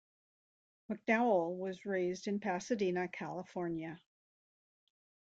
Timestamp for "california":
3.07-4.01